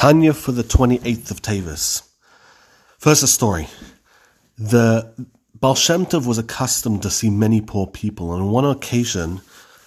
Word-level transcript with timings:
Tanya 0.00 0.32
for 0.32 0.52
the 0.52 0.62
28th 0.62 1.30
of 1.30 1.42
Teves. 1.42 2.08
First, 2.96 3.22
a 3.22 3.26
story. 3.26 3.68
The 4.56 5.12
Baal 5.54 5.74
Shem 5.74 6.06
Tov 6.06 6.26
was 6.26 6.38
accustomed 6.38 7.02
to 7.02 7.10
see 7.10 7.28
many 7.28 7.60
poor 7.60 7.86
people. 7.86 8.32
And 8.32 8.44
on 8.44 8.50
one 8.50 8.64
occasion, 8.64 9.42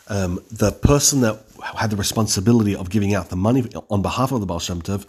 um, 0.09 0.39
the 0.51 0.71
person 0.71 1.21
that 1.21 1.43
had 1.63 1.89
the 1.89 1.95
responsibility 1.95 2.75
of 2.75 2.91
giving 2.91 3.15
out 3.15 3.31
the 3.31 3.35
money 3.35 3.67
on 3.89 4.03
behalf 4.03 4.31
of 4.31 4.39
the 4.39 4.45
Baal 4.45 4.59
Shem 4.59 4.83
Tov 4.83 5.07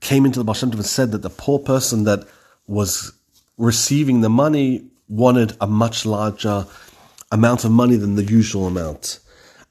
came 0.00 0.26
into 0.26 0.38
the 0.38 0.44
Baal 0.44 0.54
Shem 0.54 0.70
Tov 0.70 0.74
and 0.74 0.84
said 0.84 1.12
that 1.12 1.22
the 1.22 1.30
poor 1.30 1.58
person 1.58 2.04
that 2.04 2.28
was 2.66 3.10
receiving 3.56 4.20
the 4.20 4.28
money 4.28 4.84
wanted 5.08 5.56
a 5.62 5.66
much 5.66 6.04
larger 6.04 6.66
amount 7.30 7.64
of 7.64 7.70
money 7.70 7.96
than 7.96 8.16
the 8.16 8.24
usual 8.24 8.66
amount. 8.66 9.18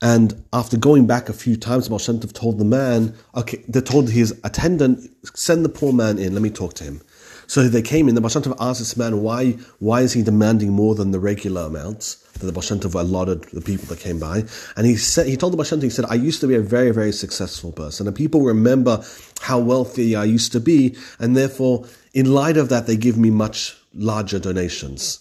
And 0.01 0.43
after 0.51 0.77
going 0.77 1.05
back 1.05 1.29
a 1.29 1.33
few 1.33 1.55
times, 1.55 1.87
Baal 1.87 1.99
Shem 1.99 2.19
told 2.19 2.57
the 2.57 2.65
man, 2.65 3.15
okay, 3.35 3.63
they 3.67 3.81
told 3.81 4.09
his 4.09 4.31
attendant, 4.43 5.11
send 5.35 5.63
the 5.63 5.69
poor 5.69 5.93
man 5.93 6.17
in, 6.17 6.33
let 6.33 6.41
me 6.41 6.49
talk 6.49 6.73
to 6.75 6.83
him. 6.83 7.01
So 7.45 7.67
they 7.67 7.83
came 7.83 8.09
in, 8.09 8.15
the 8.15 8.21
Baal 8.21 8.31
asked 8.59 8.79
this 8.79 8.97
man, 8.97 9.21
why, 9.21 9.57
why 9.79 10.01
is 10.01 10.13
he 10.13 10.23
demanding 10.23 10.71
more 10.71 10.95
than 10.95 11.11
the 11.11 11.19
regular 11.19 11.63
amounts 11.63 12.15
that 12.39 12.45
the 12.45 12.51
Baal 12.51 12.63
Shem 12.63 12.79
allotted 12.79 13.43
the 13.53 13.61
people 13.61 13.85
that 13.87 13.99
came 13.99 14.17
by? 14.17 14.45
And 14.75 14.87
he 14.87 14.95
said, 14.95 15.27
he 15.27 15.37
told 15.37 15.53
the 15.53 15.57
Baal 15.57 15.65
Shem 15.65 15.79
Tov, 15.79 15.83
he 15.83 15.89
said, 15.91 16.05
I 16.05 16.15
used 16.15 16.41
to 16.41 16.47
be 16.47 16.55
a 16.55 16.61
very, 16.61 16.91
very 16.91 17.11
successful 17.11 17.71
person, 17.71 18.07
and 18.07 18.15
people 18.15 18.41
remember 18.41 19.03
how 19.41 19.59
wealthy 19.59 20.15
I 20.15 20.23
used 20.23 20.51
to 20.53 20.59
be, 20.59 20.95
and 21.19 21.37
therefore, 21.37 21.85
in 22.13 22.33
light 22.33 22.57
of 22.57 22.69
that, 22.69 22.87
they 22.87 22.97
give 22.97 23.17
me 23.17 23.29
much 23.29 23.77
larger 23.93 24.39
donations. 24.39 25.20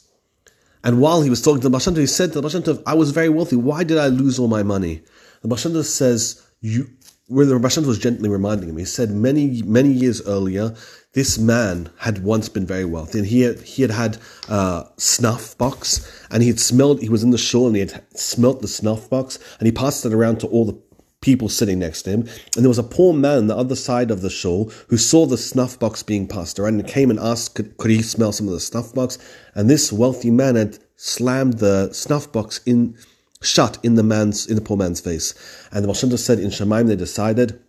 And 0.83 1.01
while 1.01 1.23
he 1.23 1.31
was 1.31 1.43
talking 1.43 1.61
to 1.63 1.69
the 1.69 1.77
Tov, 1.77 1.97
he 1.97 2.07
said 2.07 2.33
to 2.33 2.41
the 2.41 2.49
Tov, 2.49 2.83
I 2.87 2.95
was 2.95 3.11
very 3.11 3.29
wealthy. 3.29 3.57
Why 3.57 3.85
did 3.85 3.99
I 3.99 4.09
lose 4.09 4.39
all 4.39 4.49
my 4.49 4.63
money? 4.63 5.03
The 5.43 5.49
Tov 5.49 5.85
says, 5.85 6.43
you, 6.61 6.89
where 7.27 7.47
the 7.47 7.59
Baal 7.59 7.85
was 7.85 7.99
gently 7.99 8.29
reminding 8.29 8.69
him, 8.69 8.77
he 8.77 8.85
said 8.85 9.11
many, 9.11 9.63
many 9.63 9.91
years 9.91 10.21
earlier, 10.27 10.75
this 11.13 11.39
man 11.39 11.91
had 11.99 12.25
once 12.25 12.49
been 12.49 12.67
very 12.67 12.85
wealthy 12.85 13.19
and 13.19 13.27
he 13.27 13.43
had, 13.43 13.61
he 13.61 13.83
had 13.83 13.91
had 13.91 14.19
a 14.49 14.87
snuff 14.97 15.57
box 15.59 16.25
and 16.31 16.43
he 16.43 16.49
had 16.49 16.61
smelled, 16.61 17.01
he 17.01 17.09
was 17.09 17.23
in 17.23 17.31
the 17.31 17.39
shul 17.39 17.67
and 17.67 17.77
he 17.77 17.81
had 17.81 18.03
smelt 18.17 18.63
the 18.63 18.69
snuff 18.69 19.09
box 19.11 19.39
and 19.59 19.67
he 19.67 19.73
passed 19.73 20.05
it 20.05 20.13
around 20.13 20.41
to 20.41 20.47
all 20.49 20.65
the 20.65 20.81
people 21.21 21.49
sitting 21.49 21.79
next 21.79 22.03
to 22.03 22.11
him. 22.11 22.21
And 22.57 22.65
there 22.65 22.69
was 22.69 22.79
a 22.79 22.83
poor 22.83 23.13
man 23.13 23.39
on 23.39 23.47
the 23.47 23.57
other 23.57 23.77
side 23.77 24.11
of 24.11 24.23
the 24.23 24.31
shul 24.31 24.73
who 24.89 24.97
saw 24.97 25.27
the 25.27 25.37
snuff 25.37 25.79
box 25.79 26.03
being 26.03 26.27
passed 26.27 26.59
around 26.59 26.81
and 26.81 26.89
came 26.89 27.11
and 27.11 27.19
asked, 27.19 27.55
could, 27.55 27.77
could 27.77 27.91
he 27.91 28.03
smell 28.03 28.33
some 28.33 28.47
of 28.47 28.55
the 28.55 28.61
snuff 28.61 28.95
box? 28.95 29.19
And 29.55 29.69
this 29.69 29.93
wealthy 29.93 30.31
man 30.31 30.57
had 30.57 30.79
slammed 30.97 31.59
the 31.59 31.93
snuff 31.93 32.33
box 32.33 32.61
in, 32.65 32.97
shut 33.43 33.79
in 33.83 33.97
the 33.97 34.03
man's, 34.03 34.47
in 34.47 34.55
the 34.55 34.63
poor 34.63 34.77
man's 34.77 35.01
face. 35.01 35.35
And 35.73 35.85
the 35.85 35.89
Baal 35.89 35.95
said 35.95 36.39
in 36.39 36.51
Shemaim 36.51 36.87
they 36.87 36.97
decided 36.97 37.61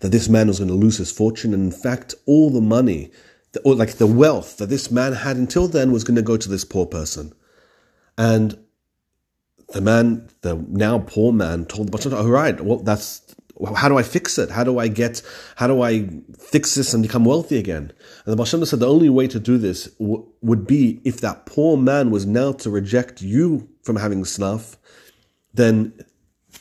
that 0.00 0.12
this 0.12 0.28
man 0.28 0.46
was 0.46 0.58
going 0.58 0.68
to 0.68 0.74
lose 0.74 0.98
his 0.98 1.10
fortune. 1.10 1.52
And 1.54 1.72
in 1.72 1.78
fact, 1.80 2.14
all 2.26 2.50
the 2.50 2.60
money, 2.60 3.10
or 3.64 3.74
like 3.74 3.94
the 3.94 4.06
wealth 4.06 4.58
that 4.58 4.68
this 4.68 4.90
man 4.90 5.12
had 5.12 5.36
until 5.36 5.66
then 5.66 5.92
was 5.92 6.04
going 6.04 6.16
to 6.16 6.22
go 6.22 6.36
to 6.36 6.48
this 6.48 6.64
poor 6.64 6.86
person. 6.86 7.32
And 8.16 8.63
the 9.72 9.80
man, 9.80 10.28
the 10.42 10.64
now 10.68 10.98
poor 11.00 11.32
man, 11.32 11.66
told 11.66 11.90
the 11.90 11.98
Tov, 11.98 12.12
all 12.12 12.30
right, 12.30 12.60
well, 12.60 12.78
that's, 12.78 13.22
how 13.76 13.88
do 13.88 13.96
I 13.96 14.02
fix 14.02 14.38
it? 14.38 14.50
How 14.50 14.64
do 14.64 14.78
I 14.78 14.88
get, 14.88 15.22
how 15.56 15.66
do 15.66 15.82
I 15.82 16.08
fix 16.38 16.74
this 16.74 16.92
and 16.92 17.02
become 17.02 17.24
wealthy 17.24 17.58
again? 17.58 17.92
And 18.24 18.32
the 18.32 18.36
Baal 18.36 18.46
said 18.46 18.60
the 18.60 18.88
only 18.88 19.08
way 19.08 19.28
to 19.28 19.38
do 19.38 19.58
this 19.58 19.86
w- 19.98 20.26
would 20.42 20.66
be 20.66 21.00
if 21.04 21.20
that 21.20 21.46
poor 21.46 21.76
man 21.76 22.10
was 22.10 22.26
now 22.26 22.52
to 22.52 22.70
reject 22.70 23.22
you 23.22 23.68
from 23.82 23.96
having 23.96 24.24
snuff, 24.24 24.76
then 25.52 25.92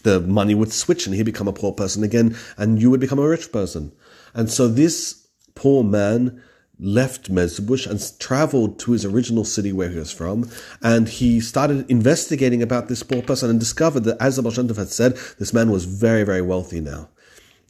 the 0.04 0.20
money 0.22 0.54
would 0.54 0.72
switch 0.72 1.06
and 1.06 1.16
he'd 1.16 1.24
become 1.24 1.48
a 1.48 1.54
poor 1.54 1.72
person 1.72 2.04
again 2.04 2.36
and 2.58 2.82
you 2.82 2.90
would 2.92 3.00
become 3.00 3.20
a 3.20 3.28
rich 3.28 3.52
person. 3.52 3.92
And 4.34 4.50
so 4.50 4.68
this 4.68 5.28
poor 5.56 5.84
man 5.84 6.42
left 6.84 7.32
Mezbush 7.32 7.88
and 7.88 8.20
traveled 8.20 8.78
to 8.80 8.92
his 8.92 9.06
original 9.06 9.46
city 9.46 9.72
where 9.72 9.90
he 9.90 9.98
was 9.98 10.12
from, 10.12 10.50
and 10.82 11.08
he 11.08 11.40
started 11.40 11.90
investigating 11.90 12.62
about 12.62 12.90
this 12.90 13.02
poor 13.02 13.22
person 13.22 13.50
and 13.50 13.60
discovered 13.60 14.02
that, 14.02 14.22
as 14.22 14.36
the 14.36 14.42
Baal 14.42 14.52
had 14.52 14.90
said, 14.90 15.16
this 15.40 15.54
man 15.54 15.72
was 15.72 15.86
very, 15.86 16.24
very 16.24 16.42
wealthy 16.42 16.82
now. 16.82 17.10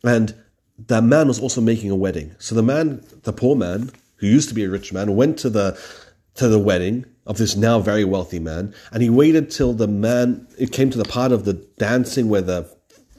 And 0.03 0.35
that 0.87 1.03
man 1.03 1.27
was 1.27 1.39
also 1.39 1.61
making 1.61 1.91
a 1.91 1.95
wedding. 1.95 2.35
So 2.39 2.55
the 2.55 2.63
man, 2.63 3.05
the 3.23 3.33
poor 3.33 3.55
man, 3.55 3.91
who 4.15 4.27
used 4.27 4.49
to 4.49 4.55
be 4.55 4.63
a 4.63 4.69
rich 4.69 4.91
man, 4.91 5.15
went 5.15 5.37
to 5.39 5.49
the 5.49 5.79
to 6.35 6.47
the 6.47 6.57
wedding 6.57 7.05
of 7.27 7.37
this 7.37 7.55
now 7.55 7.79
very 7.79 8.03
wealthy 8.03 8.39
man, 8.39 8.73
and 8.91 9.03
he 9.03 9.09
waited 9.09 9.51
till 9.51 9.73
the 9.73 9.87
man 9.87 10.47
it 10.57 10.71
came 10.71 10.89
to 10.89 10.97
the 10.97 11.05
part 11.05 11.31
of 11.31 11.45
the 11.45 11.53
dancing 11.77 12.27
where 12.27 12.41
the 12.41 12.67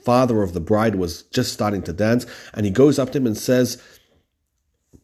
father 0.02 0.42
of 0.42 0.52
the 0.52 0.60
bride 0.60 0.96
was 0.96 1.22
just 1.24 1.52
starting 1.52 1.82
to 1.82 1.92
dance, 1.92 2.26
and 2.52 2.66
he 2.66 2.72
goes 2.72 2.98
up 2.98 3.12
to 3.12 3.18
him 3.18 3.26
and 3.26 3.38
says, 3.38 3.80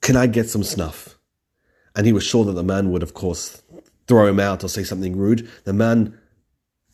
can 0.01 0.17
I 0.17 0.27
get 0.27 0.49
some 0.49 0.63
snuff? 0.63 1.19
And 1.95 2.07
he 2.07 2.13
was 2.13 2.25
sure 2.25 2.45
that 2.45 2.53
the 2.53 2.63
man 2.63 2.91
would, 2.93 3.03
of 3.03 3.15
course, 3.15 3.63
throw 4.07 4.27
him 4.27 4.41
out 4.41 4.65
or 4.65 4.69
say 4.69 4.85
something 4.85 5.17
rude. 5.17 5.49
The 5.65 5.73
man 5.73 6.19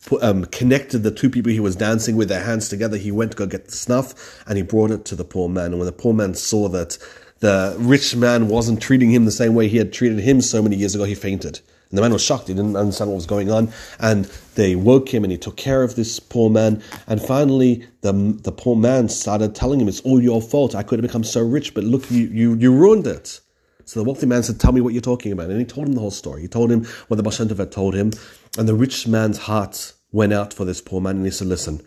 put, 0.05 0.23
um, 0.23 0.45
connected 0.45 0.99
the 0.99 1.11
two 1.11 1.29
people 1.29 1.51
he 1.51 1.59
was 1.59 1.75
dancing 1.75 2.15
with 2.15 2.29
their 2.29 2.43
hands 2.43 2.69
together. 2.69 2.97
He 2.97 3.11
went 3.11 3.31
to 3.31 3.37
go 3.37 3.45
get 3.45 3.65
the 3.65 3.71
snuff 3.71 4.43
and 4.47 4.57
he 4.57 4.63
brought 4.63 4.91
it 4.91 5.05
to 5.05 5.15
the 5.15 5.23
poor 5.23 5.49
man. 5.49 5.67
And 5.67 5.77
when 5.77 5.85
the 5.85 5.91
poor 5.91 6.13
man 6.13 6.33
saw 6.33 6.67
that 6.69 6.97
the 7.39 7.75
rich 7.79 8.15
man 8.15 8.47
wasn't 8.47 8.81
treating 8.81 9.11
him 9.11 9.25
the 9.25 9.31
same 9.31 9.53
way 9.53 9.67
he 9.67 9.77
had 9.77 9.93
treated 9.93 10.19
him 10.19 10.41
so 10.41 10.61
many 10.61 10.75
years 10.75 10.95
ago, 10.95 11.03
he 11.03 11.15
fainted. 11.15 11.61
And 11.89 11.97
the 11.97 12.01
man 12.01 12.11
was 12.11 12.21
shocked. 12.21 12.49
He 12.49 12.53
didn't 12.53 12.75
understand 12.75 13.09
what 13.09 13.15
was 13.15 13.25
going 13.25 13.49
on. 13.49 13.71
And 13.99 14.25
they 14.55 14.75
woke 14.75 15.13
him 15.13 15.23
and 15.23 15.31
he 15.31 15.37
took 15.37 15.55
care 15.55 15.83
of 15.83 15.95
this 15.95 16.19
poor 16.19 16.49
man. 16.49 16.83
And 17.07 17.21
finally, 17.21 17.85
the, 18.01 18.11
the 18.11 18.51
poor 18.51 18.75
man 18.75 19.07
started 19.07 19.55
telling 19.55 19.79
him, 19.79 19.87
It's 19.87 20.01
all 20.01 20.21
your 20.21 20.41
fault. 20.41 20.75
I 20.75 20.83
could 20.83 20.99
have 20.99 21.07
become 21.07 21.23
so 21.23 21.41
rich, 21.41 21.73
but 21.73 21.83
look, 21.83 22.09
you, 22.11 22.27
you, 22.27 22.55
you 22.55 22.73
ruined 22.73 23.07
it. 23.07 23.39
So 23.85 24.01
the 24.01 24.03
wealthy 24.03 24.25
man 24.25 24.43
said, 24.43 24.59
Tell 24.59 24.73
me 24.73 24.81
what 24.81 24.93
you're 24.93 25.01
talking 25.01 25.31
about. 25.31 25.49
And 25.49 25.59
he 25.59 25.65
told 25.65 25.87
him 25.87 25.93
the 25.93 26.01
whole 26.01 26.11
story. 26.11 26.41
He 26.41 26.47
told 26.49 26.69
him 26.69 26.85
what 27.07 27.15
the 27.15 27.23
Tov 27.23 27.57
had 27.57 27.71
told 27.71 27.93
him. 27.93 28.11
And 28.57 28.67
the 28.67 28.75
rich 28.75 29.07
man's 29.07 29.37
heart 29.37 29.93
went 30.11 30.33
out 30.33 30.53
for 30.53 30.65
this 30.65 30.81
poor 30.81 30.99
man. 30.99 31.17
And 31.17 31.25
he 31.25 31.31
said, 31.31 31.47
Listen, 31.47 31.81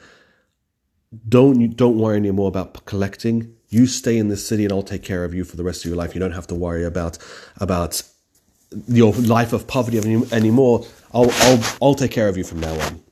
don't, 1.28 1.76
don't 1.76 1.98
worry 1.98 2.16
anymore 2.16 2.48
about 2.48 2.86
collecting. 2.86 3.54
You 3.68 3.86
stay 3.86 4.16
in 4.16 4.28
this 4.28 4.46
city 4.46 4.64
and 4.64 4.72
I'll 4.72 4.82
take 4.82 5.02
care 5.02 5.24
of 5.24 5.34
you 5.34 5.44
for 5.44 5.56
the 5.56 5.62
rest 5.62 5.84
of 5.84 5.90
your 5.90 5.96
life. 5.96 6.14
You 6.14 6.20
don't 6.20 6.32
have 6.32 6.46
to 6.48 6.54
worry 6.54 6.84
about, 6.84 7.18
about 7.58 8.02
your 8.86 9.12
life 9.12 9.52
of 9.52 9.66
poverty 9.66 9.98
any, 9.98 10.22
anymore. 10.32 10.84
I'll, 11.12 11.30
I'll, 11.30 11.76
I'll 11.82 11.94
take 11.94 12.10
care 12.10 12.28
of 12.28 12.36
you 12.36 12.44
from 12.44 12.60
now 12.60 12.78
on. 12.80 13.02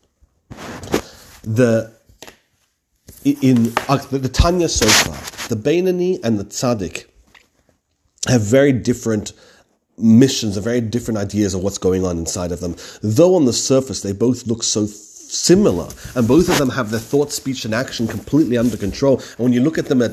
The 1.43 1.97
in 3.25 3.73
uh, 3.89 3.97
the 4.11 4.29
Tanya 4.29 4.69
so 4.69 4.87
far, 4.87 5.49
the 5.49 5.57
Beinani 5.57 6.23
and 6.23 6.39
the 6.39 6.45
Tzaddik 6.45 7.07
have 8.29 8.43
very 8.43 8.73
different 8.73 9.33
missions 9.97 10.57
and 10.57 10.65
very 10.65 10.81
different 10.81 11.19
ideas 11.19 11.55
of 11.55 11.63
what's 11.63 11.79
going 11.79 12.05
on 12.05 12.19
inside 12.19 12.53
of 12.53 12.61
them. 12.61 12.77
Though 13.03 13.35
on 13.35 13.45
the 13.45 13.53
surface 13.53 14.03
they 14.03 14.13
both 14.13 14.47
look 14.47 14.63
so 14.63 14.87
similar, 14.87 15.89
and 16.15 16.29
both 16.29 16.49
of 16.49 16.59
them 16.59 16.71
have 16.71 16.91
their 16.91 17.01
thought, 17.01 17.33
speech, 17.33 17.65
and 17.65 17.75
action 17.75 18.07
completely 18.07 18.57
under 18.57 18.77
control. 18.77 19.19
And 19.19 19.39
when 19.39 19.53
you 19.53 19.61
look 19.61 19.79
at 19.79 19.87
them 19.87 20.03
at 20.03 20.13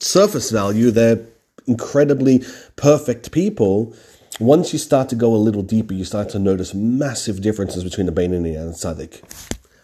surface 0.00 0.50
value, 0.50 0.90
they're 0.90 1.20
incredibly 1.66 2.44
perfect 2.76 3.32
people 3.32 3.94
once 4.38 4.72
you 4.72 4.78
start 4.78 5.08
to 5.08 5.14
go 5.14 5.34
a 5.34 5.36
little 5.36 5.62
deeper, 5.62 5.94
you 5.94 6.04
start 6.04 6.28
to 6.30 6.38
notice 6.38 6.74
massive 6.74 7.40
differences 7.40 7.82
between 7.82 8.06
the 8.06 8.12
Beinani 8.12 8.58
and 8.58 8.74
the 8.74 8.76
Tzaddik. 8.76 9.22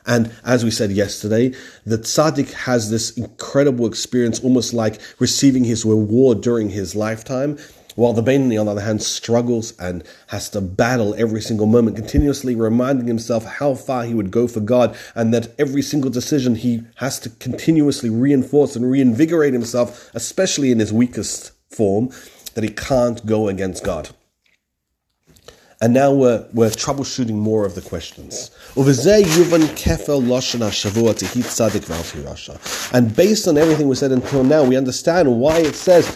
And 0.05 0.33
as 0.45 0.65
we 0.65 0.71
said 0.71 0.91
yesterday, 0.91 1.55
the 1.87 1.97
tzaddik 1.97 2.53
has 2.53 2.91
this 2.91 3.17
incredible 3.17 3.87
experience, 3.87 4.41
almost 4.41 4.75
like 4.75 5.01
receiving 5.21 5.65
his 5.65 5.85
reward 5.85 6.41
during 6.41 6.71
his 6.71 6.97
lifetime, 6.97 7.57
while 7.95 8.13
the 8.13 8.23
Beinani, 8.23 8.59
on 8.59 8.67
the 8.67 8.73
other 8.73 8.81
hand, 8.81 9.03
struggles 9.03 9.79
and 9.79 10.03
has 10.29 10.49
to 10.51 10.61
battle 10.61 11.15
every 11.15 11.41
single 11.41 11.67
moment, 11.67 11.97
continuously 11.97 12.57
reminding 12.57 13.07
himself 13.07 13.45
how 13.45 13.75
far 13.75 14.05
he 14.05 14.15
would 14.15 14.31
go 14.31 14.49
for 14.49 14.61
God, 14.61 14.97
and 15.15 15.33
that 15.33 15.55
every 15.59 15.83
single 15.83 16.11
decision 16.11 16.57
he 16.57 16.83
has 16.97 17.21
to 17.21 17.31
continuously 17.31 18.11
reinforce 18.11 18.75
and 18.75 18.91
reinvigorate 18.91 19.53
himself, 19.53 20.11
especially 20.15 20.73
in 20.73 20.79
his 20.79 20.93
weakest 20.93 21.53
form, 21.71 22.11
that 22.55 22.65
he 22.65 22.71
can't 22.71 23.25
go 23.25 23.49
against 23.49 23.85
God. 23.85 24.11
And 25.83 25.93
now 25.93 26.13
we're, 26.13 26.47
we're 26.53 26.71
troubleshooting 26.71 27.35
more 27.35 27.67
of 27.67 27.75
the 27.75 27.81
questions. 27.83 28.53
And 32.93 33.17
based 33.17 33.49
on 33.49 33.59
everything 33.59 33.89
we 33.89 33.97
said 33.97 34.13
until 34.13 34.45
now, 34.45 34.63
we 34.63 34.77
understand 34.77 35.41
why 35.41 35.59
it 35.59 35.75
says, 35.75 36.07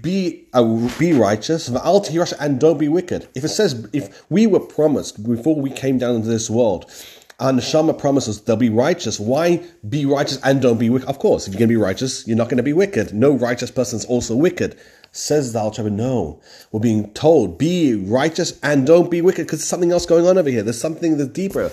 be 0.00 0.46
uh, 0.54 0.62
be 0.98 1.12
righteous, 1.12 1.68
and 1.68 2.58
don't 2.58 2.78
be 2.78 2.88
wicked. 2.88 3.28
If 3.34 3.44
it 3.44 3.48
says, 3.48 3.86
if 3.92 4.22
we 4.30 4.46
were 4.46 4.60
promised 4.60 5.22
before 5.22 5.56
we 5.56 5.70
came 5.70 5.98
down 5.98 6.14
into 6.14 6.28
this 6.28 6.48
world, 6.48 6.90
and 7.38 7.58
the 7.58 7.62
Shama 7.62 7.92
promises 7.92 8.40
they'll 8.42 8.56
be 8.56 8.70
righteous. 8.70 9.18
Why 9.18 9.60
be 9.88 10.06
righteous 10.06 10.38
and 10.44 10.62
don't 10.62 10.78
be 10.78 10.88
wicked? 10.88 11.08
Of 11.08 11.18
course, 11.18 11.48
if 11.48 11.52
you're 11.52 11.58
going 11.58 11.68
to 11.68 11.72
be 11.72 11.76
righteous, 11.76 12.26
you're 12.26 12.36
not 12.36 12.48
going 12.48 12.58
to 12.58 12.62
be 12.62 12.72
wicked. 12.72 13.12
No 13.12 13.32
righteous 13.32 13.70
person 13.70 13.98
is 13.98 14.04
also 14.04 14.36
wicked. 14.36 14.78
Says 15.14 15.52
the 15.52 15.58
Al 15.58 15.70
no. 15.90 16.40
We're 16.72 16.80
being 16.80 17.12
told, 17.12 17.58
be 17.58 17.94
righteous 17.94 18.58
and 18.62 18.86
don't 18.86 19.10
be 19.10 19.20
wicked 19.20 19.46
because 19.46 19.58
there's 19.58 19.68
something 19.68 19.92
else 19.92 20.06
going 20.06 20.26
on 20.26 20.38
over 20.38 20.48
here. 20.48 20.62
There's 20.62 20.80
something 20.80 21.18
that's 21.18 21.30
deeper. 21.30 21.70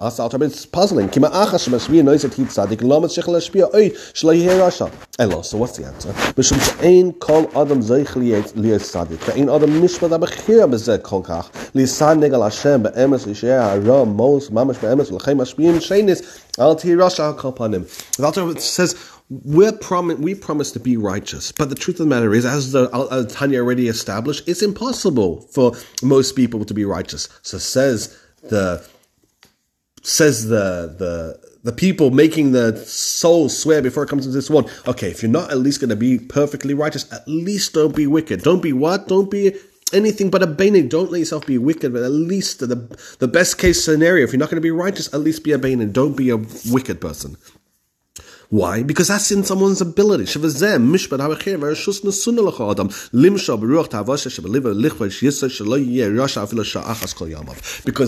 It's 0.00 0.66
puzzling. 0.66 1.12
So 1.12 1.20
what's 5.58 5.76
the 5.76 5.84
answer? 5.86 6.14
Ein 6.82 7.12
kol 7.12 7.50
adam 7.54 7.82
zeich 7.82 8.14
liyet 8.14 8.52
tzadik. 8.54 9.36
Ein 9.36 9.48
adam 9.48 9.70
nishmat 9.70 10.10
abechir 10.10 10.66
bezeh 10.68 11.02
kol 11.02 11.22
kach. 11.22 11.50
Lisan 11.74 12.20
negel 12.20 12.42
Hashem 12.42 12.82
be'emes 12.82 13.26
lisheh 13.26 13.60
ha'ra 13.60 14.04
mos 14.06 14.48
mamash 14.48 14.80
be'emes 14.80 15.10
l'chem 15.10 15.38
hashpiyim 15.38 15.76
shenis 15.78 16.22
al 16.58 16.74
ti 16.74 16.88
rasha 16.88 17.36
kol 17.36 17.52
panim. 17.52 17.86
The 18.16 18.24
Alter 18.24 18.58
says, 18.60 18.96
we're 19.30 19.72
prom- 19.72 20.20
we 20.20 20.34
promise 20.34 20.72
to 20.72 20.80
be 20.80 20.96
righteous, 20.96 21.52
but 21.52 21.68
the 21.68 21.74
truth 21.74 22.00
of 22.00 22.06
the 22.06 22.14
matter 22.14 22.34
is, 22.34 22.44
as 22.44 22.72
the 22.72 22.90
uh, 22.90 23.24
Tanya 23.26 23.60
already 23.60 23.88
established, 23.88 24.48
it's 24.48 24.62
impossible 24.62 25.42
for 25.52 25.72
most 26.02 26.34
people 26.36 26.64
to 26.64 26.74
be 26.74 26.84
righteous. 26.84 27.28
So 27.42 27.58
says 27.58 28.18
the 28.42 28.86
says 30.02 30.48
the 30.48 30.94
the 30.98 31.52
the 31.64 31.72
people 31.72 32.10
making 32.10 32.52
the 32.52 32.76
soul 32.76 33.48
swear 33.48 33.80
before 33.80 34.02
it 34.02 34.08
comes 34.08 34.26
into 34.26 34.36
this 34.36 34.50
world. 34.50 34.70
Okay, 34.86 35.10
if 35.10 35.22
you're 35.22 35.30
not 35.30 35.50
at 35.50 35.58
least 35.58 35.80
going 35.80 35.90
to 35.90 35.96
be 35.96 36.18
perfectly 36.18 36.74
righteous, 36.74 37.10
at 37.12 37.26
least 37.28 37.72
don't 37.74 37.94
be 37.94 38.06
wicked. 38.06 38.42
Don't 38.42 38.62
be 38.62 38.72
what? 38.72 39.06
Don't 39.06 39.30
be 39.30 39.54
anything 39.92 40.30
but 40.30 40.42
a 40.42 40.46
baining. 40.46 40.88
Don't 40.88 41.10
let 41.12 41.18
yourself 41.18 41.46
be 41.46 41.58
wicked, 41.58 41.92
but 41.92 42.02
at 42.02 42.10
least 42.10 42.60
the 42.60 42.76
the 43.18 43.28
best 43.28 43.58
case 43.58 43.84
scenario, 43.84 44.24
if 44.24 44.32
you're 44.32 44.40
not 44.40 44.50
going 44.50 44.56
to 44.56 44.60
be 44.60 44.70
righteous, 44.70 45.12
at 45.14 45.20
least 45.20 45.44
be 45.44 45.52
a 45.52 45.58
baining. 45.58 45.92
Don't 45.92 46.16
be 46.16 46.30
a 46.30 46.38
wicked 46.70 47.00
person. 47.00 47.36
Why? 48.52 48.82
Because 48.82 49.08
that's 49.08 49.30
in 49.32 49.44
someone's 49.44 49.80
ability. 49.80 50.24
Because 50.24 50.58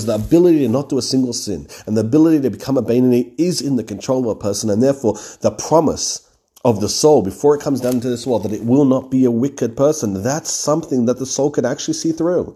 the 0.05 0.15
ability 0.15 0.59
to 0.59 0.69
not 0.69 0.89
do 0.91 0.99
a 0.99 1.03
single 1.03 1.33
sin 1.33 1.67
and 1.87 1.97
the 1.97 2.03
ability 2.03 2.43
to 2.43 2.51
become 2.51 2.77
a 2.77 2.83
Bainani 2.83 3.35
is 3.39 3.63
in 3.63 3.77
the 3.77 3.85
control 3.85 4.31
of 4.31 4.37
a 4.37 4.39
person, 4.39 4.69
and 4.69 4.83
therefore 4.83 5.19
the 5.41 5.51
promise 5.51 6.29
of 6.63 6.83
the 6.83 6.91
soul 6.91 7.23
before 7.23 7.55
it 7.55 7.63
comes 7.63 7.81
down 7.81 8.01
to 8.01 8.11
this 8.11 8.27
world 8.27 8.43
that 8.43 8.53
it 8.53 8.65
will 8.65 8.85
not 8.85 9.11
be 9.11 9.25
a 9.25 9.31
wicked 9.31 9.79
person, 9.79 10.23
that's 10.23 10.51
something 10.51 11.07
that 11.07 11.19
the 11.19 11.25
soul 11.25 11.51
could 11.51 11.65
actually 11.65 11.95
see 11.95 12.13
through. 12.13 12.55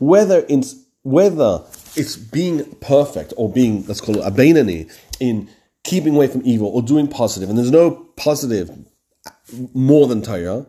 Whether 0.00 0.40
in 0.40 0.64
whether 1.04 1.64
it's 1.96 2.16
being 2.16 2.64
perfect 2.76 3.32
or 3.36 3.50
being, 3.50 3.86
let's 3.86 4.00
call 4.00 4.18
it 4.18 4.26
a 4.26 4.30
Bainani, 4.30 4.90
in 5.20 5.48
keeping 5.84 6.14
away 6.14 6.26
from 6.28 6.42
evil 6.44 6.68
or 6.68 6.82
doing 6.82 7.08
positive. 7.08 7.48
positive, 7.48 7.50
and 7.50 7.58
there's 7.58 7.70
no 7.70 7.90
positive 8.16 8.70
more 9.74 10.06
than 10.06 10.22
Torah, 10.22 10.66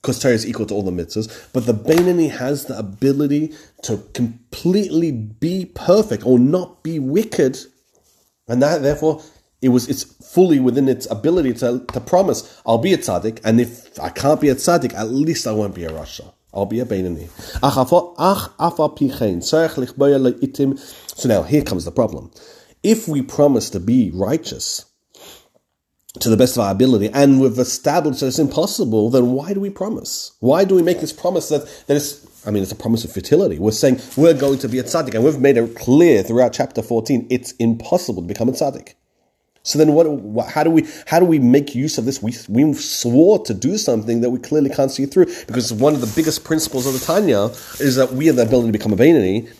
because 0.00 0.18
Torah 0.18 0.34
is 0.34 0.46
equal 0.46 0.66
to 0.66 0.74
all 0.74 0.82
the 0.82 0.90
mitzvahs, 0.90 1.52
but 1.52 1.66
the 1.66 1.74
Bainani 1.74 2.30
has 2.30 2.66
the 2.66 2.78
ability 2.78 3.54
to 3.82 3.98
completely 4.14 5.12
be 5.12 5.70
perfect 5.74 6.24
or 6.24 6.38
not 6.38 6.82
be 6.82 6.98
wicked, 6.98 7.58
and 8.48 8.62
that 8.62 8.82
therefore 8.82 9.22
it 9.62 9.68
was 9.68 9.88
it's 9.88 10.04
fully 10.04 10.58
within 10.58 10.88
its 10.88 11.06
ability 11.10 11.52
to, 11.52 11.84
to 11.92 12.00
promise 12.00 12.60
I'll 12.64 12.78
be 12.78 12.92
a 12.92 12.98
tzaddik, 12.98 13.40
and 13.44 13.60
if 13.60 13.98
I 14.00 14.08
can't 14.08 14.40
be 14.40 14.48
a 14.48 14.54
tzaddik, 14.54 14.94
at 14.94 15.10
least 15.10 15.46
I 15.46 15.52
won't 15.52 15.74
be 15.74 15.84
a 15.84 15.90
rasha. 15.90 16.32
So 21.16 21.28
now 21.28 21.42
here 21.42 21.62
comes 21.62 21.84
the 21.84 21.92
problem. 21.94 22.30
If 22.82 23.06
we 23.06 23.22
promise 23.22 23.70
to 23.70 23.80
be 23.80 24.10
righteous 24.14 24.86
to 26.18 26.28
the 26.28 26.36
best 26.36 26.56
of 26.56 26.62
our 26.62 26.72
ability 26.72 27.08
and 27.12 27.40
we've 27.40 27.58
established 27.58 28.20
that 28.20 28.26
it's 28.26 28.38
impossible, 28.38 29.10
then 29.10 29.32
why 29.32 29.54
do 29.54 29.60
we 29.60 29.70
promise? 29.70 30.32
Why 30.40 30.64
do 30.64 30.74
we 30.74 30.82
make 30.82 31.00
this 31.00 31.12
promise 31.12 31.48
that, 31.50 31.62
that 31.86 31.96
it's 31.96 32.26
I 32.46 32.50
mean, 32.50 32.62
it's 32.62 32.72
a 32.72 32.76
promise 32.76 33.04
of 33.04 33.12
fertility. 33.12 33.58
We're 33.58 33.72
saying 33.72 34.00
we're 34.16 34.34
going 34.34 34.58
to 34.60 34.68
be 34.68 34.78
a 34.78 34.82
tzaddik, 34.82 35.14
and 35.14 35.22
we've 35.22 35.38
made 35.38 35.58
it 35.58 35.76
clear 35.76 36.22
throughout 36.22 36.54
chapter 36.54 36.82
14 36.82 37.26
it's 37.28 37.52
impossible 37.52 38.22
to 38.22 38.28
become 38.28 38.48
a 38.48 38.52
tzaddik. 38.52 38.94
So 39.62 39.78
then, 39.78 39.92
what, 39.92 40.48
How 40.48 40.64
do 40.64 40.70
we? 40.70 40.86
How 41.06 41.20
do 41.20 41.26
we 41.26 41.38
make 41.38 41.74
use 41.74 41.98
of 41.98 42.06
this? 42.06 42.22
We 42.22 42.34
we 42.48 42.72
swore 42.72 43.44
to 43.44 43.52
do 43.52 43.76
something 43.76 44.22
that 44.22 44.30
we 44.30 44.38
clearly 44.38 44.70
can't 44.70 44.90
see 44.90 45.06
through 45.06 45.26
because 45.46 45.72
one 45.72 45.94
of 45.94 46.00
the 46.00 46.12
biggest 46.16 46.44
principles 46.44 46.86
of 46.86 46.94
the 46.94 46.98
Tanya 46.98 47.50
is 47.78 47.96
that 47.96 48.12
we 48.12 48.26
have 48.26 48.36
the 48.36 48.42
ability 48.42 48.68
to 48.68 48.72
become 48.72 48.92
a 48.92 48.96
Bainani, 48.96 49.50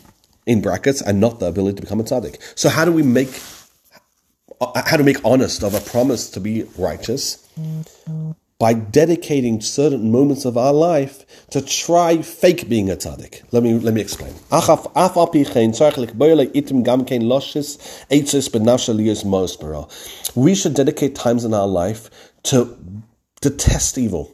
in 0.47 0.61
brackets, 0.61 1.03
and 1.03 1.21
not 1.21 1.39
the 1.39 1.47
ability 1.47 1.77
to 1.77 1.83
become 1.83 2.01
a 2.01 2.05
tzaddik. 2.05 2.41
So 2.55 2.69
how 2.69 2.85
do 2.85 2.93
we 2.93 3.03
make? 3.03 3.41
Uh, 4.61 4.83
how 4.85 4.97
to 4.97 5.05
make 5.05 5.23
honest 5.25 5.63
of 5.63 5.75
a 5.75 5.81
promise 5.81 6.29
to 6.31 6.41
be 6.41 6.65
righteous? 6.77 7.47
By 8.61 8.75
dedicating 8.75 9.61
certain 9.61 10.13
moments 10.13 10.45
of 10.45 10.57
our 10.57 10.73
life 10.73 11.25
to 11.49 11.61
try 11.63 12.21
fake 12.23 12.69
being 12.69 12.91
a 12.91 12.95
tzaddik. 12.95 13.43
Let 13.51 13.63
me 13.65 13.79
let 13.79 13.95
me 13.95 14.03
explain. 14.03 14.35
We 20.37 20.55
should 20.55 20.75
dedicate 20.75 21.15
times 21.17 21.45
in 21.45 21.55
our 21.55 21.67
life 21.67 22.11
to 22.45 22.77
to 23.41 23.51
test 23.51 23.99
evil 23.99 24.31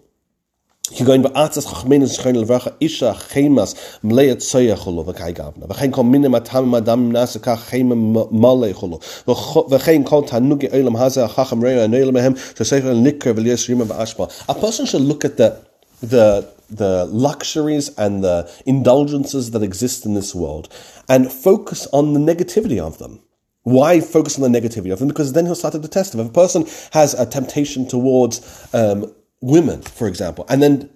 going 1.05 1.23
ba'atzas 1.23 1.67
chachmeinu 1.67 2.07
zechaynu 2.07 2.45
levracha 2.45 2.75
isha 2.81 3.13
chemas 3.33 3.75
mleya 4.03 4.37
tzoya 4.37 4.77
cholo 4.83 5.03
v'kai 5.05 5.35
gavna 5.35 5.67
v'chein 5.67 5.93
kol 5.93 6.05
minim 6.05 6.35
atam 6.35 6.69
madam 6.69 7.13
nasa 7.13 7.39
kach 7.39 7.59
chema 7.71 8.31
male 8.31 8.73
cholo 8.73 8.99
v'chein 9.27 10.07
kol 10.07 10.23
tanugi 10.23 10.71
olam 10.71 10.97
haza 10.97 11.29
chacham 11.35 11.61
reya 11.61 11.85
and 11.85 12.39
sefer 12.67 12.95
nikar 12.95 13.35
v'liyas 13.35 13.69
rima 13.69 13.85
v'ashba 13.85 14.31
a 14.49 14.55
person 14.55 14.87
should 14.87 15.03
look 15.03 15.25
at 15.25 15.37
the 15.37 15.61
the 16.01 16.49
the 16.71 17.07
luxuries 17.07 17.89
and 17.97 18.23
the 18.23 18.51
indulgences 18.67 19.53
that 19.53 19.63
exist 19.63 20.05
in 20.05 20.15
this 20.15 20.35
world 20.35 20.69
and 21.09 21.33
focus 21.33 21.87
on 21.93 22.13
the 22.13 22.21
negativity 22.21 22.79
of 22.79 22.99
them. 22.99 23.21
Why 23.63 24.01
focus 24.01 24.39
on 24.39 24.51
the 24.51 24.61
negativity 24.61 24.93
of 24.93 24.99
them? 24.99 25.09
Because 25.09 25.33
then 25.33 25.47
he'll 25.47 25.55
start 25.55 25.73
to 25.73 25.81
detest 25.81 26.13
them. 26.13 26.21
If 26.21 26.29
a 26.29 26.33
person 26.33 26.67
has 26.93 27.15
a 27.15 27.27
temptation 27.27 27.87
towards 27.87 28.69
um, 28.73 29.13
women, 29.47 29.81
for 29.83 30.09
example, 30.09 30.45
and 30.49 30.63
then 30.63 30.91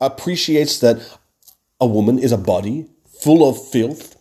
appreciates 0.00 0.80
that 0.80 0.96
a 1.80 1.86
woman 1.86 2.18
is 2.18 2.32
a 2.32 2.38
body 2.38 2.86
full 3.22 3.48
of 3.48 3.56
filth, 3.68 4.16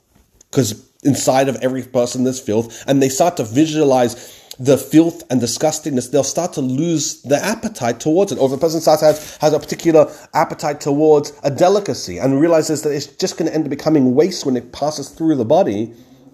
because 0.49 0.89
inside 1.03 1.49
of 1.49 1.57
every 1.57 1.83
person 1.83 2.23
there's 2.23 2.39
filth, 2.39 2.83
and 2.87 3.01
they 3.01 3.09
start 3.09 3.37
to 3.37 3.43
visualize 3.43 4.39
the 4.59 4.77
filth 4.77 5.23
and 5.29 5.41
disgustingness, 5.41 6.11
they'll 6.11 6.23
start 6.23 6.53
to 6.53 6.61
lose 6.61 7.23
the 7.23 7.35
appetite 7.43 7.99
towards 7.99 8.31
it. 8.31 8.37
Or 8.37 8.47
if 8.47 8.53
a 8.53 8.57
person 8.57 8.79
starts 8.79 9.01
has 9.37 9.53
a 9.53 9.59
particular 9.59 10.09
appetite 10.33 10.79
towards 10.79 11.33
a 11.43 11.49
delicacy 11.49 12.19
and 12.19 12.39
realizes 12.39 12.83
that 12.83 12.91
it's 12.91 13.07
just 13.07 13.37
going 13.37 13.49
to 13.49 13.55
end 13.55 13.65
up 13.65 13.71
becoming 13.71 14.15
waste 14.15 14.45
when 14.45 14.55
it 14.55 14.71
passes 14.71 15.09
through 15.09 15.35
the 15.35 15.45
body, 15.45 15.93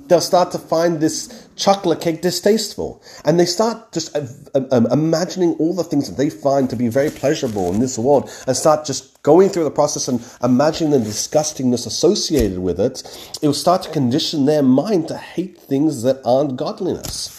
they'll 0.10 0.22
start 0.22 0.52
to 0.52 0.60
find 0.60 1.00
this 1.00 1.48
chocolate 1.56 2.02
cake 2.02 2.22
distasteful. 2.22 3.02
And 3.26 3.40
they 3.40 3.46
start 3.46 3.92
just 3.92 4.16
uh, 4.16 4.26
um, 4.72 4.88
imagining 4.88 5.54
all 5.54 5.74
the 5.74 5.84
things 5.84 6.10
that 6.10 6.18
they 6.18 6.30
find 6.30 6.70
to 6.70 6.76
be 6.76 6.88
very 6.88 7.10
pleasurable 7.10 7.72
in 7.74 7.80
this 7.80 7.98
world 7.98 8.30
and 8.48 8.58
start 8.58 8.86
just 8.86 9.22
going 9.24 9.50
through 9.50 9.66
the 9.66 9.72
process 9.72 10.08
and 10.08 10.20
imagining 10.44 10.92
the 10.92 11.10
disgustingness 11.10 11.86
associated 11.86 12.60
with 12.60 12.80
it. 12.80 13.04
It 13.42 13.48
will 13.48 13.54
start 13.54 13.84
to 13.84 13.92
condition 13.92 14.46
their 14.46 14.64
mind 14.64 15.08
to 15.10 15.18
hate 15.18 15.58
things 15.58 16.04
that 16.04 16.22
aren't 16.26 16.58
godliness. 16.58 17.39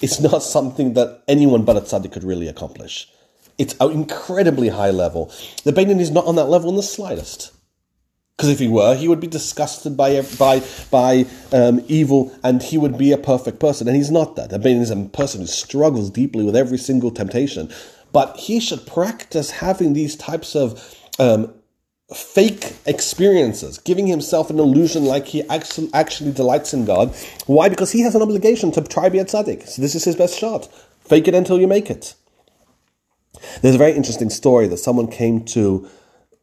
it's 0.00 0.20
not 0.20 0.42
something 0.42 0.94
that 0.94 1.22
anyone 1.28 1.64
but 1.64 1.76
a 1.76 1.80
tzaddik 1.80 2.12
could 2.12 2.24
really 2.24 2.48
accomplish. 2.48 3.08
It's 3.58 3.74
an 3.80 3.92
incredibly 3.92 4.68
high 4.68 4.90
level. 4.90 5.32
The 5.64 5.72
Bainin 5.72 6.00
is 6.00 6.10
not 6.10 6.26
on 6.26 6.36
that 6.36 6.46
level 6.46 6.70
in 6.70 6.76
the 6.76 6.82
slightest. 6.82 7.52
Because 8.36 8.50
if 8.50 8.58
he 8.58 8.66
were, 8.66 8.96
he 8.96 9.06
would 9.06 9.20
be 9.20 9.28
disgusted 9.28 9.96
by 9.96 10.20
by 10.38 10.60
by 10.90 11.26
um, 11.52 11.84
evil, 11.86 12.36
and 12.42 12.60
he 12.60 12.76
would 12.76 12.98
be 12.98 13.12
a 13.12 13.18
perfect 13.18 13.60
person. 13.60 13.86
And 13.86 13.96
he's 13.96 14.10
not 14.10 14.34
that. 14.34 14.50
The 14.50 14.58
Bainin 14.58 14.80
is 14.80 14.90
a 14.90 14.96
person 14.96 15.42
who 15.42 15.46
struggles 15.46 16.10
deeply 16.10 16.44
with 16.44 16.56
every 16.56 16.78
single 16.78 17.12
temptation. 17.12 17.72
But 18.12 18.36
he 18.36 18.58
should 18.58 18.86
practice 18.86 19.50
having 19.50 19.92
these 19.92 20.16
types 20.16 20.56
of 20.56 20.96
um, 21.18 21.52
fake 22.16 22.74
experiences, 22.86 23.78
giving 23.78 24.06
himself 24.06 24.50
an 24.50 24.58
illusion 24.58 25.04
like 25.04 25.26
he 25.26 25.42
actually, 25.48 25.90
actually 25.92 26.32
delights 26.32 26.72
in 26.72 26.84
God. 26.84 27.14
Why? 27.46 27.68
Because 27.68 27.92
he 27.92 28.02
has 28.02 28.14
an 28.14 28.22
obligation 28.22 28.72
to 28.72 28.82
try 28.82 29.08
be 29.08 29.18
a 29.18 29.24
tzaddik. 29.24 29.66
So 29.68 29.82
this 29.82 29.94
is 29.94 30.04
his 30.04 30.16
best 30.16 30.38
shot. 30.38 30.68
Fake 31.00 31.28
it 31.28 31.34
until 31.34 31.60
you 31.60 31.66
make 31.66 31.90
it. 31.90 32.14
There's 33.62 33.74
a 33.74 33.78
very 33.78 33.92
interesting 33.92 34.30
story 34.30 34.68
that 34.68 34.78
someone 34.78 35.08
came 35.08 35.44
to 35.46 35.88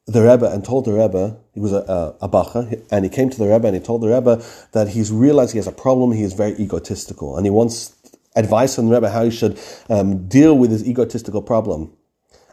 the 0.07 0.21
Rebbe 0.21 0.51
and 0.51 0.63
told 0.63 0.85
the 0.85 0.93
Rebbe, 0.93 1.37
he 1.53 1.59
was 1.59 1.73
a, 1.73 1.77
a, 2.21 2.25
a 2.25 2.27
Bacha, 2.27 2.81
and 2.91 3.05
he 3.05 3.09
came 3.09 3.29
to 3.29 3.37
the 3.37 3.47
Rebbe 3.47 3.67
and 3.67 3.75
he 3.75 3.81
told 3.81 4.01
the 4.01 4.09
Rebbe 4.09 4.43
that 4.73 4.89
he's 4.89 5.11
realized 5.11 5.53
he 5.53 5.57
has 5.57 5.67
a 5.67 5.71
problem, 5.71 6.11
he 6.11 6.23
is 6.23 6.33
very 6.33 6.53
egotistical, 6.53 7.37
and 7.37 7.45
he 7.45 7.49
wants 7.49 7.95
advice 8.35 8.75
from 8.75 8.87
the 8.87 8.93
Rebbe 8.93 9.09
how 9.09 9.23
he 9.23 9.31
should 9.31 9.59
um, 9.89 10.27
deal 10.27 10.57
with 10.57 10.71
his 10.71 10.87
egotistical 10.87 11.41
problem. 11.41 11.93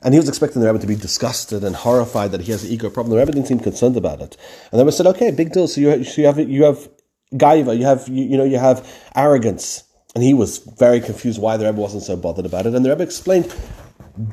And 0.02 0.14
he 0.14 0.20
was 0.20 0.28
expecting 0.28 0.62
the 0.62 0.68
Rebbe 0.68 0.78
to 0.78 0.86
be 0.86 0.94
disgusted 0.94 1.64
and 1.64 1.74
horrified 1.74 2.32
that 2.32 2.42
he 2.42 2.52
has 2.52 2.64
an 2.64 2.70
ego 2.70 2.88
problem. 2.88 3.10
The 3.10 3.18
Rebbe 3.18 3.32
didn't 3.32 3.48
seem 3.48 3.58
concerned 3.58 3.96
about 3.96 4.20
it. 4.20 4.36
And 4.70 4.78
the 4.78 4.84
Rebbe 4.84 4.92
said, 4.92 5.06
okay, 5.06 5.30
big 5.30 5.52
deal. 5.52 5.66
So 5.66 5.80
you, 5.80 6.04
so 6.04 6.20
you 6.20 6.26
have, 6.26 6.38
you 6.38 6.64
have 6.64 6.88
gaiva, 7.34 7.76
you 7.76 7.84
have, 7.84 8.06
you, 8.08 8.24
you 8.24 8.36
know, 8.36 8.44
you 8.44 8.58
have 8.58 8.88
arrogance. 9.16 9.84
And 10.14 10.22
he 10.22 10.34
was 10.34 10.58
very 10.58 11.00
confused 11.00 11.40
why 11.40 11.56
the 11.56 11.66
Rebbe 11.66 11.80
wasn't 11.80 12.04
so 12.04 12.16
bothered 12.16 12.46
about 12.46 12.66
it. 12.66 12.74
And 12.74 12.84
the 12.84 12.90
Rebbe 12.90 13.02
explained, 13.02 13.52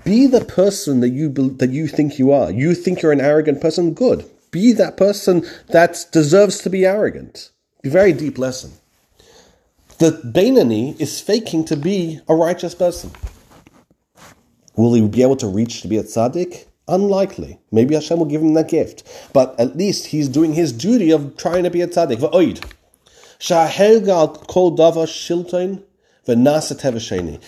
be 0.03 0.27
the 0.27 0.43
person 0.43 1.01
that 1.01 1.09
you 1.09 1.29
that 1.29 1.69
you 1.69 1.87
think 1.87 2.17
you 2.17 2.31
are. 2.31 2.51
You 2.51 2.73
think 2.73 3.01
you're 3.01 3.11
an 3.11 3.21
arrogant 3.21 3.61
person. 3.61 3.93
Good. 3.93 4.29
Be 4.49 4.71
that 4.73 4.97
person 4.97 5.45
that 5.69 6.05
deserves 6.11 6.59
to 6.59 6.69
be 6.69 6.85
arrogant. 6.85 7.51
A 7.83 7.89
very 7.89 8.13
deep 8.13 8.37
lesson. 8.37 8.71
The 9.99 10.11
Beinani 10.25 10.99
is 10.99 11.21
faking 11.21 11.65
to 11.65 11.77
be 11.77 12.19
a 12.27 12.35
righteous 12.35 12.73
person. 12.73 13.11
Will 14.77 14.93
he 14.93 15.07
be 15.07 15.21
able 15.21 15.35
to 15.37 15.47
reach 15.47 15.81
to 15.81 15.87
be 15.87 15.97
a 15.97 16.03
tzaddik? 16.03 16.65
Unlikely. 16.87 17.59
Maybe 17.71 17.95
Hashem 17.95 18.19
will 18.19 18.25
give 18.25 18.41
him 18.41 18.53
that 18.53 18.69
gift. 18.69 19.03
But 19.33 19.59
at 19.59 19.75
least 19.75 20.07
he's 20.07 20.29
doing 20.29 20.53
his 20.53 20.71
duty 20.71 21.11
of 21.11 21.37
trying 21.37 21.63
to 21.63 21.69
be 21.69 21.81
a 21.81 21.87
tzaddik. 21.87 22.17
V'oid. 22.17 22.63
Shahelgal 23.39 24.47
kol 24.47 24.77
dava 24.77 25.05
shilton 25.05 25.83
v'nasa 26.27 27.41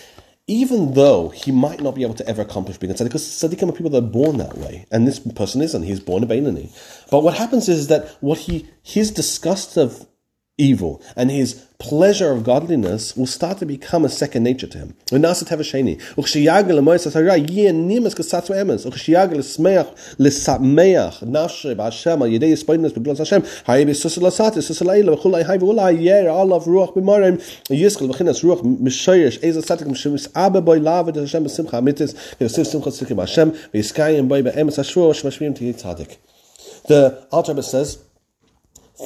even 0.50 0.94
though 0.94 1.28
he 1.28 1.52
might 1.52 1.80
not 1.80 1.94
be 1.94 2.02
able 2.02 2.14
to 2.14 2.26
ever 2.26 2.40
accomplish 2.40 2.78
being 2.78 2.90
a 2.90 2.94
tzaddik, 2.94 3.04
because 3.04 3.22
tzaddikim 3.22 3.68
are 3.68 3.72
people 3.72 3.90
that 3.90 3.98
are 3.98 4.06
born 4.06 4.38
that 4.38 4.56
way, 4.56 4.86
and 4.90 5.06
this 5.06 5.18
person 5.18 5.60
isn't. 5.60 5.82
He's 5.82 6.00
born 6.00 6.24
a 6.24 6.26
Beinani. 6.26 6.70
But 7.10 7.22
what 7.22 7.34
happens 7.34 7.68
is 7.68 7.88
that 7.88 8.08
what 8.20 8.38
he 8.38 8.66
his 8.82 9.10
disgust 9.10 9.76
of 9.76 10.06
evil 10.58 11.00
and 11.16 11.30
his 11.30 11.64
pleasure 11.78 12.32
of 12.32 12.42
godliness 12.42 13.16
will 13.16 13.26
start 13.26 13.58
to 13.58 13.66
become 13.66 14.04
a 14.04 14.08
second 14.08 14.42
nature 14.42 14.66
to 14.66 14.78
him. 14.78 14.94
The 36.88 37.26
Alter 37.30 37.60
says, 37.62 37.98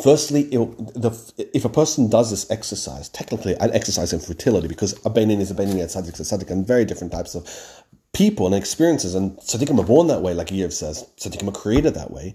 Firstly, 0.01 0.45
the, 0.45 1.49
if 1.53 1.67
a 1.67 1.69
person 1.69 2.09
does 2.09 2.31
this 2.31 2.51
exercise, 2.51 3.11
technically 3.11 3.55
an 3.57 3.73
exercise 3.73 4.15
in 4.15 4.21
fertility, 4.21 4.67
because 4.67 4.99
a 5.05 5.11
benin 5.11 5.41
is 5.41 5.51
a 5.51 5.55
benin, 5.55 5.79
a 5.81 5.85
tzaddik 5.85 6.19
is 6.19 6.31
tzaddik, 6.31 6.51
and 6.51 6.67
very 6.67 6.87
different 6.87 7.13
types 7.13 7.35
of 7.35 7.47
people 8.15 8.47
and 8.47 8.55
experiences, 8.55 9.15
and 9.15 9.37
tzaddikim 9.39 9.79
are 9.79 9.85
born 9.85 10.07
that 10.07 10.23
way, 10.23 10.33
like 10.33 10.49
Yev 10.49 10.73
says, 10.73 11.05
tzaddikim 11.19 11.49
are 11.49 11.61
created 11.61 11.93
that 11.95 12.11
way. 12.11 12.35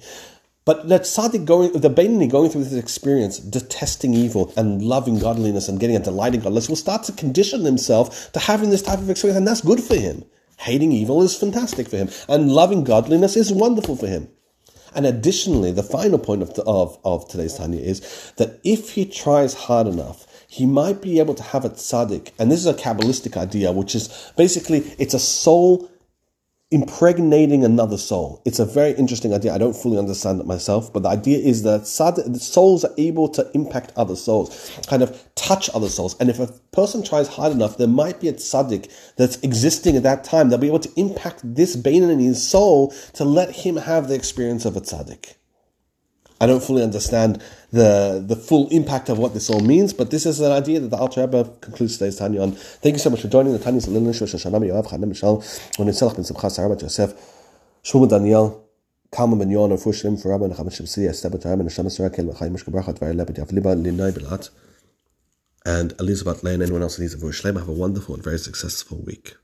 But 0.65 0.87
that 0.89 1.01
tzaddik 1.01 1.45
going, 1.45 1.71
the 1.71 1.89
Beinani 1.89 2.29
going 2.29 2.51
through 2.51 2.65
this 2.65 2.73
experience, 2.73 3.39
detesting 3.39 4.13
evil 4.13 4.53
and 4.55 4.83
loving 4.83 5.17
godliness 5.17 5.67
and 5.67 5.79
getting 5.79 5.95
a 5.95 5.99
delight 5.99 6.35
in 6.35 6.41
godliness, 6.41 6.69
will 6.69 6.75
start 6.75 7.03
to 7.05 7.11
condition 7.11 7.65
himself 7.65 8.31
to 8.33 8.39
having 8.39 8.69
this 8.69 8.83
type 8.83 8.99
of 8.99 9.09
experience, 9.09 9.37
and 9.37 9.47
that's 9.47 9.61
good 9.61 9.81
for 9.81 9.95
him. 9.95 10.25
Hating 10.59 10.91
evil 10.91 11.23
is 11.23 11.35
fantastic 11.35 11.87
for 11.87 11.97
him, 11.97 12.09
and 12.29 12.51
loving 12.51 12.83
godliness 12.83 13.35
is 13.35 13.51
wonderful 13.51 13.95
for 13.95 14.07
him. 14.07 14.29
And 14.96 15.06
additionally, 15.06 15.72
the 15.72 15.84
final 15.84 16.20
point 16.20 16.41
of, 16.41 16.53
the, 16.53 16.63
of, 16.63 16.98
of 17.03 17.27
today's 17.27 17.56
Tanya 17.56 17.79
is 17.79 18.32
that 18.38 18.60
if 18.63 18.91
he 18.91 19.06
tries 19.06 19.53
hard 19.53 19.88
enough, 19.88 20.25
he 20.48 20.65
might 20.65 21.01
be 21.01 21.20
able 21.20 21.36
to 21.36 21.44
have 21.44 21.65
a 21.65 21.70
tzaddik. 21.70 22.32
And 22.39 22.51
this 22.51 22.60
is 22.60 22.65
a 22.67 22.74
Kabbalistic 22.74 23.38
idea, 23.38 23.72
which 23.72 23.96
is 23.96 24.32
basically, 24.38 24.79
it's 24.98 25.13
a 25.13 25.20
soul 25.20 25.89
impregnating 26.69 27.63
another 27.63 27.97
soul. 27.97 28.41
It's 28.43 28.59
a 28.59 28.65
very 28.65 28.91
interesting 28.91 29.33
idea. 29.33 29.53
I 29.53 29.57
don't 29.57 29.75
fully 29.75 29.97
understand 29.97 30.41
it 30.41 30.45
myself, 30.45 30.91
but 30.91 31.03
the 31.03 31.09
idea 31.09 31.38
is 31.38 31.63
that 31.63 31.88
souls 31.88 32.83
are 32.83 32.93
able 32.97 33.29
to 33.29 33.50
impact 33.53 33.93
other 33.95 34.17
souls, 34.17 34.69
kind 34.86 35.01
of 35.01 35.24
touch 35.36 35.69
other 35.74 35.88
souls. 35.88 36.17
And 36.19 36.29
if 36.29 36.39
a 36.39 36.47
person 36.74 37.03
tries 37.03 37.29
hard 37.29 37.53
enough, 37.53 37.77
there 37.77 37.88
might 37.88 38.19
be 38.19 38.27
a 38.27 38.33
tzaddik 38.33 38.91
that's 39.15 39.38
existing 39.38 39.95
at 39.95 40.03
that 40.03 40.25
time. 40.25 40.50
They'll 40.50 40.59
be 40.59 40.67
able 40.67 40.79
to 40.79 41.00
impact 41.00 41.39
this 41.43 41.77
bain 41.77 42.03
and 42.03 42.19
his 42.19 42.45
soul 42.45 42.93
to 43.13 43.24
let 43.24 43.55
him 43.55 43.77
have 43.77 44.09
the 44.09 44.15
experience 44.15 44.65
of 44.65 44.75
a 44.75 44.81
tzaddik. 44.81 45.36
I 46.39 46.46
don't 46.46 46.63
fully 46.63 46.84
understand 46.84 47.41
the 47.72 48.24
the 48.25 48.36
full 48.36 48.67
impact 48.70 49.10
of 49.10 49.17
what 49.17 49.34
this 49.34 49.50
all 49.50 49.60
means, 49.60 49.94
but 49.94 50.12
this 50.12 50.25
is 50.25 50.39
an 50.39 50.51
idea 50.51 50.79
that 50.79 50.89
the 50.89 50.98
Alter 50.98 51.22
Rebbe 51.22 51.51
concludes 51.62 51.98
today's 51.98 52.17
Tanya 52.17 52.41
on. 52.41 52.51
Thank 52.51 52.94
you 52.94 53.00
so 53.00 53.10
much 53.10 53.22
for 53.22 53.27
joining 53.27 53.53
the 53.53 53.60
Tanya 53.60 53.82
Yoav 53.82 54.88
Chanem 54.88 55.12
Mishal 55.12 55.44
Ben 56.15 56.24
Simcha 56.24 56.50
Sarah 56.50 56.75
Joseph 56.75 57.13
Shmuel 57.84 58.10
Daniel 58.10 58.63
Ben 59.12 59.50
Yon 59.50 59.72
Taram 59.72 60.44
and 60.44 61.63
Hashem 61.63 61.86
Kel 62.12 62.25
Machai 62.25 62.51
Mishka 62.51 62.72
Brachat 62.72 63.00
Vayar 63.00 63.15
Lebed 63.15 63.38
Yav 63.38 63.51
Liba 63.51 63.75
Linai 63.75 64.12
Belat 64.12 64.50
and 65.65 65.94
Elizabeth 66.00 66.44
Lane 66.44 66.62
anyone 66.62 66.84
else 66.84 66.98
who 66.98 67.03
needs 67.03 67.13
a 67.13 67.17
Shlema 67.17 67.60
have 67.60 67.67
a 67.70 67.74
wonderful 67.74 68.13
and 68.15 68.24
very 68.24 68.38
successful 68.38 69.00
week. 69.06 69.38